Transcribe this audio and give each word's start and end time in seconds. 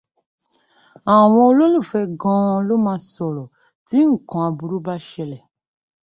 Àwọn 1.13 1.43
olólùfẹ́ 1.49 2.03
gan-an 2.21 2.65
ló 2.67 2.75
máa 2.85 2.99
sọ̀rọ̀ 3.11 3.51
tí 3.87 3.97
nńkan 4.07 4.43
aburu 4.49 4.77
bá 4.85 4.93
ṣẹlẹ̀. 5.09 5.43